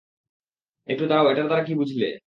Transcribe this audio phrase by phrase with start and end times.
[0.87, 2.11] একটু দাঁড়াও এটার দ্বারা কি বুঝালে?